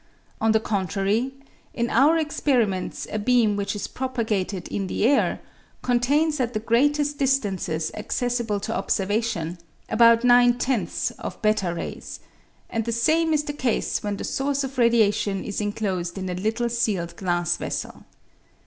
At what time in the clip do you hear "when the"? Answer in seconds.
14.01-14.23